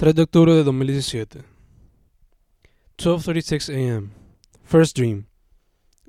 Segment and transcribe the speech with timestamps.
[0.00, 1.44] 3 de octubre de 2017.
[2.96, 4.12] 12:36 a.m.
[4.64, 5.26] First dream.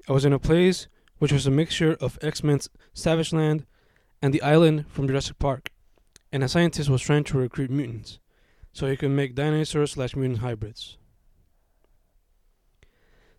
[0.07, 3.65] I was in a place which was a mixture of X-Men's Savage Land
[4.21, 5.71] and the island from Jurassic Park,
[6.31, 8.19] and a scientist was trying to recruit mutants
[8.71, 10.97] so he could make dinosaur slash mutant hybrids.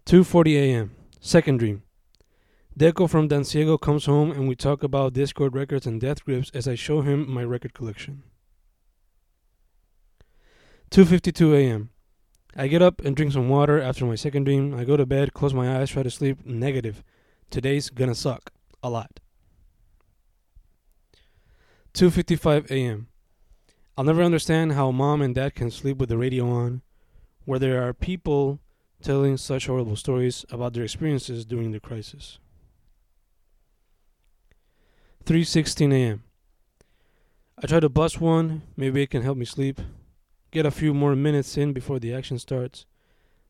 [0.04, 0.90] 2:40 a.m.
[1.18, 1.82] Second dream.
[2.78, 6.68] Deco from Danciego comes home and we talk about Dischord records and death grips as
[6.68, 8.24] I show him my record collection.
[10.92, 11.88] 2:52 a.m.
[12.54, 14.74] I get up and drink some water after my second dream.
[14.74, 16.44] I go to bed, close my eyes, try to sleep.
[16.44, 17.02] Negative.
[17.48, 19.18] Today's gonna suck a lot.
[21.94, 23.08] 2:55 a.m.
[23.96, 26.82] I'll never understand how mom and dad can sleep with the radio on,
[27.46, 28.60] where there are people
[29.00, 32.38] telling such horrible stories about their experiences during the crisis.
[35.24, 36.24] 3:16 a.m.
[37.56, 39.80] I try to bust one, maybe it can help me sleep
[40.52, 42.84] get a few more minutes in before the action starts,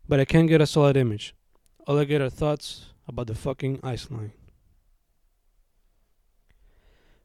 [0.09, 1.35] but I can't get a solid image.
[1.87, 4.32] All I get are thoughts about the fucking ice line.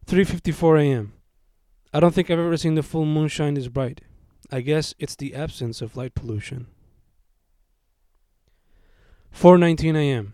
[0.07, 1.13] 3:54 a.m.
[1.93, 4.01] I don't think I've ever seen the full moon shine this bright.
[4.51, 6.67] I guess it's the absence of light pollution.
[9.33, 10.33] 4:19 a.m.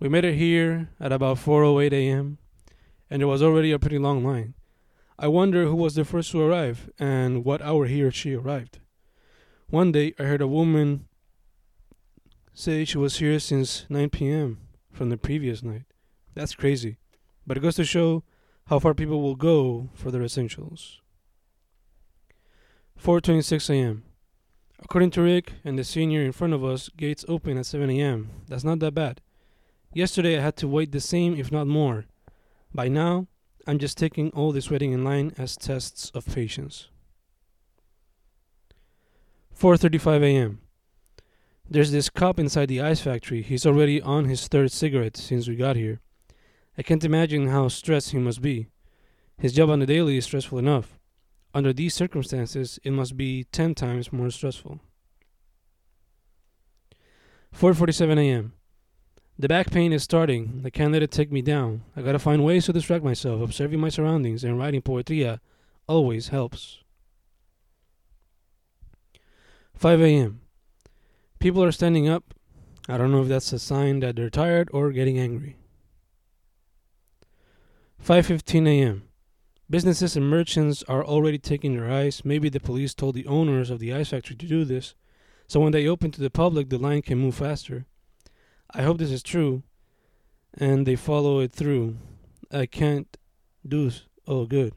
[0.00, 2.38] We made it here at about 4:08 a.m.
[3.10, 4.54] and there was already a pretty long line.
[5.18, 8.80] I wonder who was the first to arrive and what hour he or she arrived.
[9.68, 11.06] One day I heard a woman
[12.54, 14.58] say she was here since 9 p.m.
[14.90, 15.84] from the previous night.
[16.34, 16.98] That's crazy,
[17.46, 18.24] but it goes to show
[18.66, 21.00] how far people will go for their essentials.
[23.00, 24.04] 4:26 a.m.
[24.78, 28.30] According to Rick and the senior in front of us, gates open at 7 a.m.
[28.48, 29.20] That's not that bad.
[29.94, 32.06] Yesterday I had to wait the same, if not more.
[32.74, 33.26] By now,
[33.66, 36.88] I'm just taking all this waiting in line as tests of patience.
[39.58, 40.60] 4:35 a.m.
[41.68, 43.42] There's this cop inside the ice factory.
[43.42, 46.00] He's already on his third cigarette since we got here.
[46.76, 48.68] I can't imagine how stressed he must be.
[49.38, 50.98] His job on the daily is stressful enough.
[51.54, 54.80] Under these circumstances, it must be 10 times more stressful.
[57.54, 58.52] 4:47 a.m.
[59.38, 60.62] The back pain is starting.
[60.64, 61.82] I can't let it take me down.
[61.96, 63.40] I gotta find ways to distract myself.
[63.40, 65.36] Observing my surroundings and writing poetria uh,
[65.86, 66.78] always helps.
[69.74, 70.40] 5 a.m.
[71.38, 72.34] People are standing up.
[72.88, 75.56] I don't know if that's a sign that they're tired or getting angry.
[78.04, 79.08] 5:15 a.m.
[79.70, 82.24] Businesses and merchants are already taking their ice.
[82.24, 84.94] Maybe the police told the owners of the ice factory to do this,
[85.46, 87.86] so when they open to the public, the line can move faster.
[88.74, 89.62] I hope this is true
[90.54, 91.96] and they follow it through.
[92.50, 93.16] I can't
[93.66, 93.90] do
[94.26, 94.74] all good.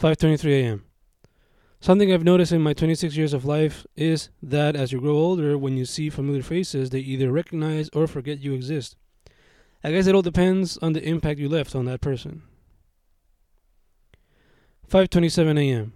[0.00, 0.84] 5:23 a.m.
[1.80, 5.56] Something I've noticed in my 26 years of life is that as you grow older,
[5.56, 8.96] when you see familiar faces, they either recognize or forget you exist.
[9.84, 12.42] I guess it all depends on the impact you left on that person.
[14.88, 15.92] 5:27 a.m.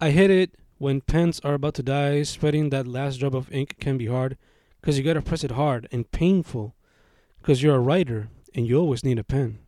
[0.00, 3.74] I hit it when pens are about to die, spreading that last drop of ink
[3.80, 4.36] can be hard
[4.78, 6.76] because you gotta press it hard and painful
[7.38, 9.60] because you're a writer and you always need a pen.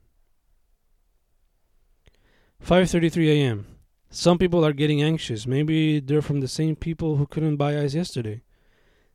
[2.62, 3.66] 5:33 a.m.
[4.10, 5.46] Some people are getting anxious.
[5.46, 8.42] Maybe they're from the same people who couldn't buy ice yesterday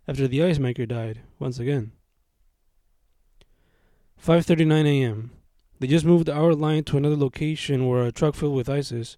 [0.07, 1.91] after the ice maker died once again.
[4.17, 5.29] 5:39 a.m.
[5.79, 9.17] They just moved our line to another location where a truck filled with ice is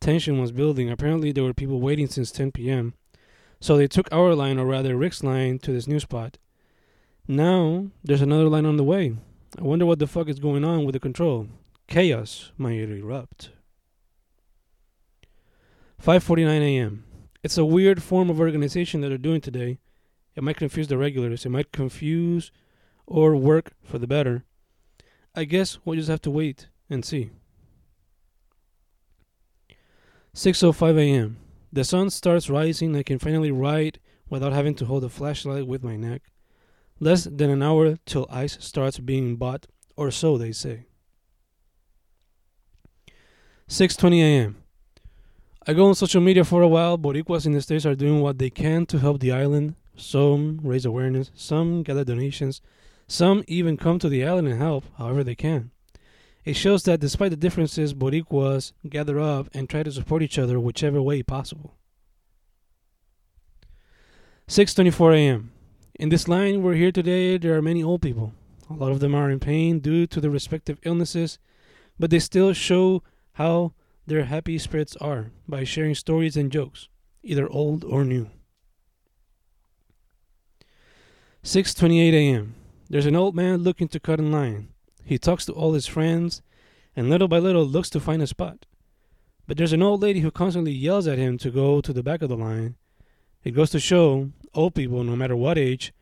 [0.00, 0.90] tension was building.
[0.90, 2.94] Apparently, there were people waiting since 10 p.m.
[3.60, 6.38] So they took our line, or rather Rick's line, to this new spot.
[7.28, 9.14] Now, there's another line on the way.
[9.58, 11.48] I wonder what the fuck is going on with the control.
[11.86, 13.50] Chaos might erupt.
[16.02, 17.04] 5:49 a.m.
[17.42, 19.78] It's a weird form of organization that they're doing today.
[20.34, 21.44] It might confuse the regulars.
[21.44, 22.52] It might confuse
[23.06, 24.44] or work for the better.
[25.34, 27.30] I guess we'll just have to wait and see.
[30.34, 31.38] 6:05 a.m.
[31.72, 32.96] The sun starts rising.
[32.96, 33.98] I can finally write
[34.28, 36.22] without having to hold a flashlight with my neck.
[37.00, 39.66] Less than an hour till ice starts being bought,
[39.96, 40.86] or so they say.
[43.68, 44.56] 6:20 a.m.
[45.66, 46.96] I go on social media for a while.
[46.96, 49.74] Boricuas in the states are doing what they can to help the island.
[49.96, 52.62] Some raise awareness, some gather donations,
[53.06, 55.70] some even come to the island and help however they can.
[56.44, 60.58] It shows that despite the differences, Boricuas gather up and try to support each other
[60.58, 61.76] whichever way possible.
[64.48, 65.52] 6:24 a.m.
[65.94, 68.32] In this line we're here today, there are many old people.
[68.70, 71.38] A lot of them are in pain due to their respective illnesses,
[71.98, 73.02] but they still show
[73.34, 73.74] how
[74.06, 76.88] their happy spirits are by sharing stories and jokes,
[77.22, 78.30] either old or new.
[81.44, 82.54] 6:28 a.m.
[82.88, 84.68] There's an old man looking to cut in line.
[85.10, 86.40] He talks to all his friends
[86.94, 88.66] and little by little looks to find a spot.
[89.44, 92.22] But there's an old lady who constantly yells at him to go to the back
[92.22, 92.76] of the line.
[93.42, 95.92] It goes to show old people, no matter what age,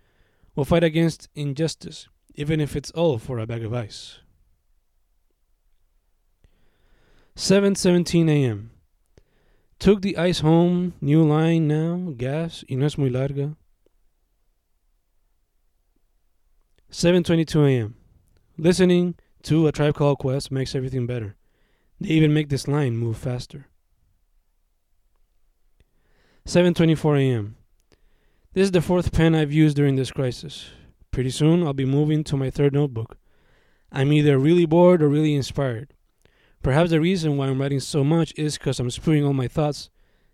[0.54, 4.18] will fight against injustice, even if it's all for a bag of ice.
[7.34, 8.72] 7:17 a.m.
[9.78, 13.56] Took the ice home, new line now, gas, y no es muy larga.
[16.90, 17.97] 7:22 a.m.
[18.60, 19.14] Listening
[19.44, 21.36] to a tribe called Quest makes everything better.
[22.00, 23.68] They even make this line move faster.
[26.44, 27.56] 7:24 a.m.
[28.54, 30.70] This is the fourth pen I've used during this crisis.
[31.12, 33.16] Pretty soon I'll be moving to my third notebook.
[33.92, 35.94] I'm either really bored or really inspired.
[36.60, 39.88] Perhaps the reason why I'm writing so much is because I'm spewing all my thoughts,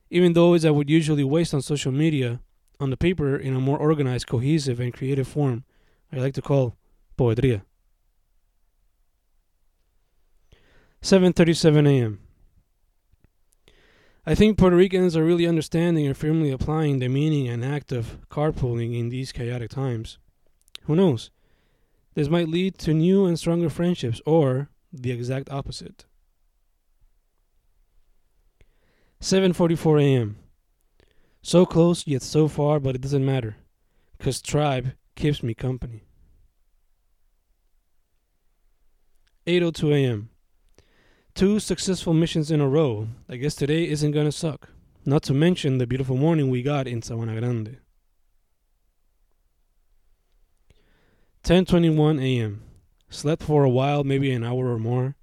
[0.09, 2.41] even those I would usually waste on social media,
[2.81, 5.65] on the paper in a more organized, cohesive, and creative form
[6.11, 6.75] I like to call
[7.19, 7.65] poetria.
[11.05, 12.19] 7:37 a.m.
[14.25, 18.27] I think Puerto Ricans are really understanding and firmly applying the meaning and act of
[18.31, 20.17] carpooling in these chaotic times.
[20.85, 21.31] Who knows?
[22.15, 26.07] This might lead to new and stronger friendships or the exact opposite.
[29.21, 30.37] 7:44 a.m.
[31.43, 33.57] So close yet so far, but it doesn't matter
[34.19, 36.05] cuz tribe keeps me company.
[39.47, 40.31] 8:02 a.m.
[41.35, 43.09] Two successful missions in a row.
[43.29, 44.69] I guess today isn't to suck.
[45.05, 47.79] Not to mention the beautiful morning we got in Sabana Grande.
[51.43, 52.63] 10:21 a.m.
[53.11, 55.17] Slept for a while, maybe an hour or more.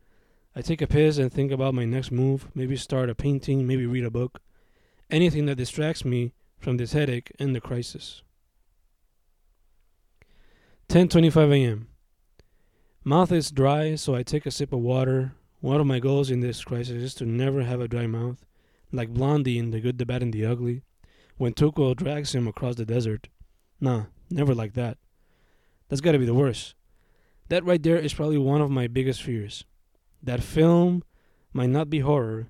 [0.53, 3.85] I take a piss and think about my next move, maybe start a painting, maybe
[3.85, 4.41] read a book.
[5.09, 8.21] Anything that distracts me from this headache and the crisis.
[10.89, 11.87] 10:25 a.m.
[13.05, 15.35] Mouth is dry, so I take a sip of water.
[15.61, 18.43] One of my goals in this crisis is to never have a dry mouth,
[18.91, 20.81] like Blondie in The Good, the Bad, and the Ugly,
[21.37, 23.29] when Tuco drags him across the desert.
[23.79, 24.97] Nah, never like that.
[25.87, 26.73] That's gotta be the worst.
[27.49, 29.63] That right there is probably one of my biggest fears.
[30.23, 31.03] That film
[31.53, 32.47] might not be horror,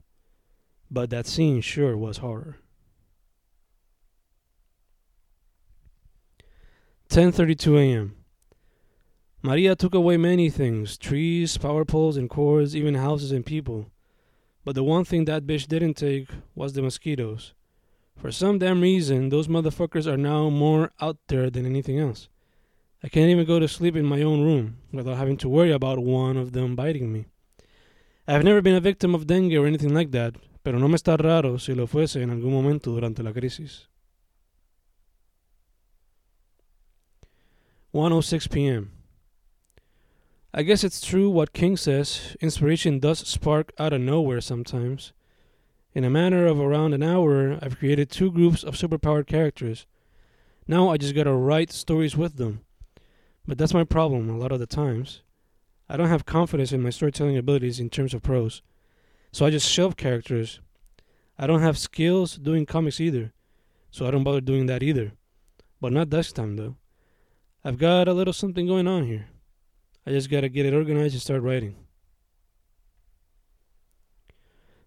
[0.89, 2.59] but that scene sure was horror.
[7.09, 8.15] 10:32 a.m.
[9.43, 13.89] Maria took away many things trees, power poles, and cords, even houses and people.
[14.63, 17.53] But the one thing that bitch didn't take was the mosquitoes.
[18.15, 22.29] For some damn reason, those motherfuckers are now more out there than anything else.
[23.03, 25.97] I can't even go to sleep in my own room without having to worry about
[25.97, 27.25] one of them biting me.
[28.27, 31.17] I've never been a victim of dengue or anything like that, pero no me está
[31.17, 33.87] raro si lo fuese en algún momento durante la crisis.
[37.91, 38.91] 1:06 p.m.
[40.53, 45.13] I guess it's true what King says inspiration does spark out of nowhere sometimes.
[45.93, 49.85] In a matter of around an hour, I've created two groups of superpowered characters.
[50.67, 52.65] Now I just gotta write stories with them.
[53.47, 55.21] But that's my problem a lot of the times.
[55.87, 58.61] I don't have confidence in my storytelling abilities in terms of prose.
[59.31, 60.59] So I just shelve characters.
[61.39, 63.31] I don't have skills doing comics either.
[63.89, 65.13] So I don't bother doing that either.
[65.79, 66.75] But not this time though.
[67.63, 69.27] I've got a little something going on here.
[70.05, 71.75] I just got to get it organized and start writing.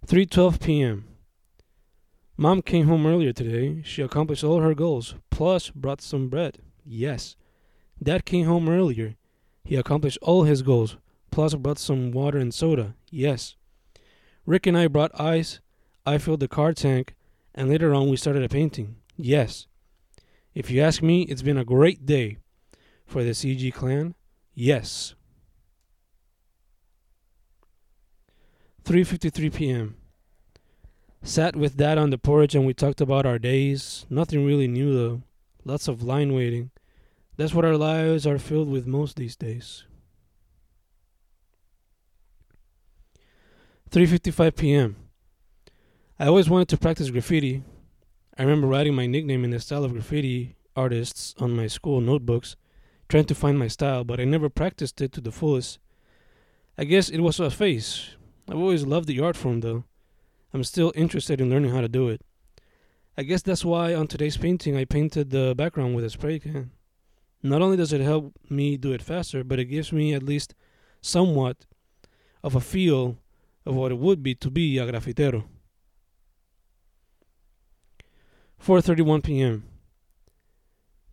[0.06, 1.04] 3:12 p.m.
[2.36, 3.80] Mom came home earlier today.
[3.84, 6.58] She accomplished all her goals, plus brought some bread.
[6.84, 7.36] Yes.
[8.02, 9.14] Dad came home earlier.
[9.62, 10.96] He accomplished all his goals,
[11.30, 12.96] plus brought some water and soda.
[13.10, 13.54] Yes.
[14.46, 15.60] Rick and I brought ice.
[16.04, 17.14] I filled the car tank,
[17.54, 18.96] and later on we started a painting.
[19.16, 19.68] Yes.
[20.54, 22.38] If you ask me, it's been a great day
[23.06, 24.14] for the CG clan.
[24.54, 25.14] Yes.
[28.84, 29.96] 3:53 p.m.
[31.22, 34.06] Sat with dad on the porch and we talked about our days.
[34.10, 35.22] Nothing really new though.
[35.64, 36.70] Lots of line waiting.
[37.36, 39.84] That's what our lives are filled with most these days.
[43.90, 44.96] 3:55 p.m.
[46.18, 47.64] I always wanted to practice graffiti.
[48.38, 52.56] I remember writing my nickname in the style of graffiti artists on my school notebooks
[53.14, 55.78] trying to find my style, but I never practiced it to the fullest.
[56.76, 58.16] I guess it was a phase.
[58.48, 59.84] I've always loved the art form, though.
[60.52, 62.22] I'm still interested in learning how to do it.
[63.16, 66.72] I guess that's why on today's painting I painted the background with a spray can.
[67.40, 70.56] Not only does it help me do it faster, but it gives me at least
[71.00, 71.66] somewhat
[72.42, 73.18] of a feel
[73.64, 75.44] of what it would be to be a grafitero.
[78.60, 79.62] 4:31 p.m.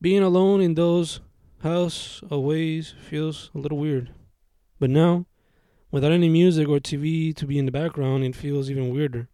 [0.01, 1.20] Being alone in those
[1.62, 4.12] house always feels a little weird.
[4.80, 5.27] But now,
[5.91, 9.30] without any music or TV to be in the background, it feels even weirder.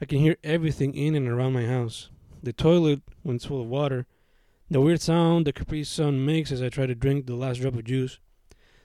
[0.00, 2.10] I can hear everything in and around my house.
[2.42, 4.06] The toilet when it's full of water,
[4.70, 7.74] the weird sound the Capri Sun makes as I try to drink the last drop
[7.74, 8.18] of juice,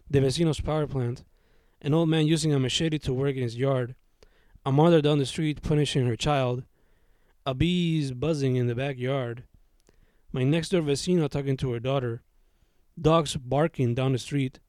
[0.09, 1.25] the vecino's power plant,
[1.81, 3.95] an old man using a machete to work in his yard,
[4.65, 6.63] a mother down the street punishing her child,
[7.45, 9.43] a bees buzzing in the backyard,
[10.31, 12.21] my next door vecino talking to her daughter,
[12.99, 14.59] dogs barking down the street,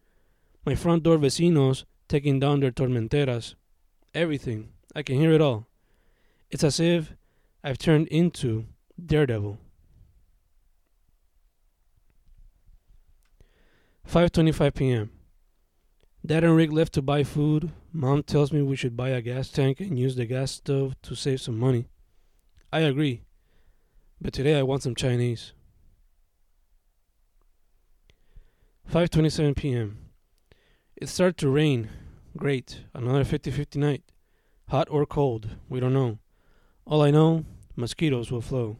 [0.64, 3.54] my front door vecinos taking down their tormenteras.
[4.14, 4.70] Everything.
[4.94, 5.66] I can hear it all.
[6.50, 7.14] It's as if
[7.62, 8.66] I've turned into
[9.04, 9.58] Daredevil.
[14.08, 15.10] 5:25 p.m.
[16.26, 17.70] Dad and Rick left to buy food.
[17.92, 21.14] Mom tells me we should buy a gas tank and use the gas stove to
[21.14, 21.86] save some money.
[22.72, 23.22] I agree.
[24.20, 25.52] But today I want some Chinese.
[28.92, 29.98] 5:27 p.m.
[30.96, 31.90] It started to rain.
[32.36, 32.80] Great.
[32.92, 34.02] Another 50-50 night.
[34.70, 36.18] Hot or cold, we don't know.
[36.84, 37.44] All I know,
[37.76, 38.78] mosquitoes will flow.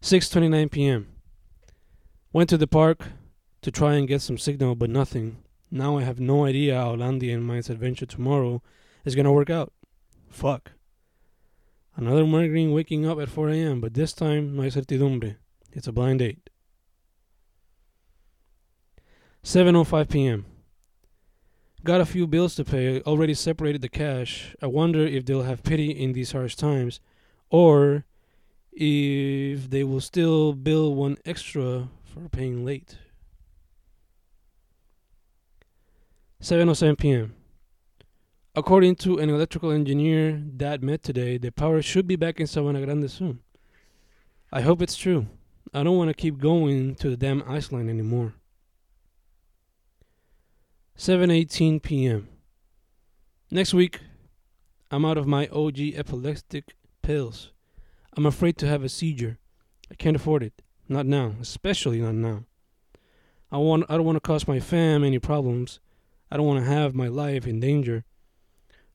[0.00, 1.08] 6:29 p.m.
[2.32, 3.08] Went to the park
[3.60, 5.36] to try and get some signal, but nothing.
[5.70, 8.62] Now I have no idea how Landy and my adventure tomorrow
[9.04, 9.74] is gonna work out.
[10.30, 10.72] Fuck.
[11.94, 15.36] Another morning waking up at 4 a.m., but this time hay certidumbre.
[15.72, 16.47] It's a blind date.
[19.48, 20.44] 7:05 p.m.
[21.82, 23.00] Got a few bills to pay.
[23.00, 24.54] Already separated the cash.
[24.60, 27.00] I wonder if they'll have pity in these harsh times,
[27.48, 28.04] or
[28.72, 32.98] if they will still bill one extra for paying late.
[36.42, 37.34] 7:07 p.m.
[38.54, 42.84] According to an electrical engineer Dad met today, the power should be back in Sabana
[42.84, 43.40] Grande soon.
[44.52, 45.26] I hope it's true.
[45.72, 48.34] I don't want to keep going to the damn ice line anymore.
[50.98, 52.26] 7:18 p.m.
[53.52, 54.00] Next week,
[54.90, 57.52] I'm out of my OG epileptic pills.
[58.16, 59.38] I'm afraid to have a seizure.
[59.92, 60.60] I can't afford it.
[60.88, 62.46] Not now, especially not now.
[63.52, 65.78] I want I don't want to cause my fam any problems.
[66.32, 68.04] I don't want to have my life in danger.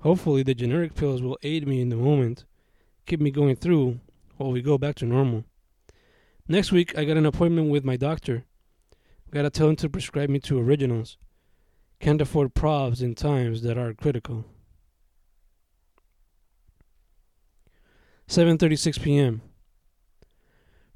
[0.02, 2.44] Hopefully, the generic pills will aid me in the moment,
[3.06, 4.02] keep me going through
[4.36, 5.46] while we go back to normal.
[6.50, 8.44] Next week, I got an appointment with my doctor.
[9.32, 11.18] Gotta tell him to prescribe me two originals.
[12.04, 14.44] Can't afford probs in times that are critical.
[18.28, 19.42] 7:36 p.m.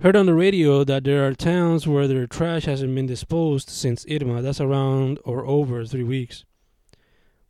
[0.02, 4.06] Heard on the radio that there are towns where their trash hasn't been disposed since
[4.12, 4.42] Irma.
[4.42, 6.44] That's around or over 3 weeks.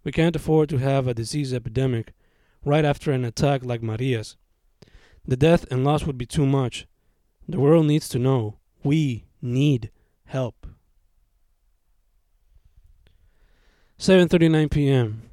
[0.04, 2.14] We can't afford to have a disease epidemic
[2.64, 4.38] right after an attack like Maria's.
[5.26, 6.86] The death and loss would be too much.
[7.50, 8.60] The world needs to know.
[8.84, 9.90] We need
[10.26, 10.68] help.
[14.00, 15.24] 7:39 p.m.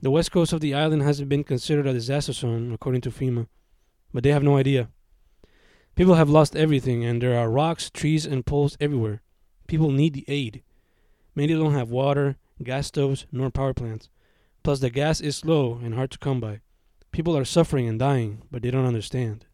[0.00, 3.48] The west coast of the island hasn't been considered a disaster zone according to FEMA,
[4.14, 4.88] but they have no idea.
[5.96, 9.20] People have lost everything and there are rocks, trees and poles everywhere.
[9.66, 10.62] People need the aid.
[11.34, 14.08] Many don't have water, gas stoves, nor power plants.
[14.62, 16.60] Plus, the gas is slow and hard to come by.
[17.10, 19.44] People are suffering and dying, but they don't understand.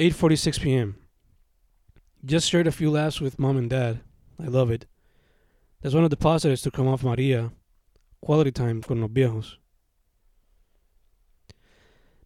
[0.00, 0.96] 8:46 p.m.
[2.24, 4.00] Just shared a few laughs with mom and dad.
[4.42, 4.86] I love it.
[5.84, 7.52] That's one of the positives to come off Maria.
[8.22, 9.56] Quality time con los viejos.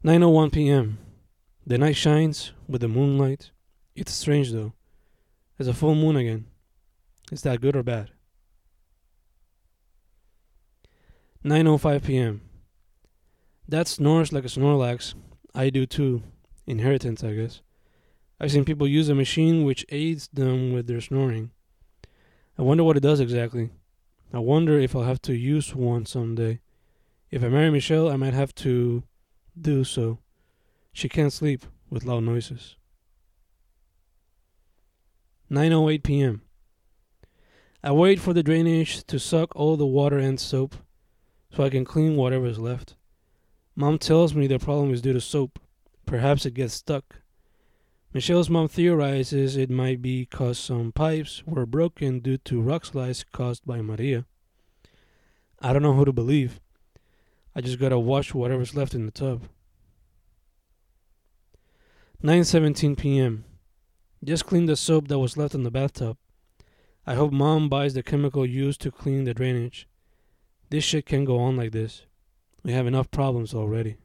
[0.04, 0.98] 9:01 p.m.
[1.66, 3.50] The night shines with the moonlight.
[3.96, 4.74] It's strange though.
[5.56, 6.46] There's a full moon again.
[7.32, 8.12] Is that good or bad?
[11.44, 12.42] 9:05 p.m.
[13.66, 15.14] That snores like a Snorlax.
[15.52, 16.22] I do too.
[16.68, 17.60] Inheritance, I guess.
[18.38, 21.50] I've seen people use a machine which aids them with their snoring.
[22.58, 23.70] I wonder what it does exactly.
[24.32, 26.60] I wonder if I'll have to use one someday.
[27.30, 29.04] If I marry Michelle, I might have to
[29.58, 30.18] do so.
[30.92, 32.76] She can't sleep with loud noises.
[35.50, 36.42] 9:08 p.m.
[37.82, 40.74] I wait for the drainage to suck all the water and soap
[41.54, 42.96] so I can clean whatever is left.
[43.76, 45.60] Mom tells me the problem is due to soap.
[46.04, 47.20] Perhaps it gets stuck.
[48.14, 53.24] Michelle's mom theorizes it might be because some pipes were broken due to rock slides
[53.32, 54.24] caused by Maria.
[55.60, 56.58] I don't know who to believe.
[57.54, 59.42] I just gotta wash whatever's left in the tub.
[62.24, 63.44] 9:17 p.m.
[64.24, 66.16] Just cleaned the soap that was left in the bathtub.
[67.06, 69.86] I hope mom buys the chemical used to clean the drainage.
[70.70, 72.06] This shit can't go on like this.
[72.62, 73.96] We have enough problems already.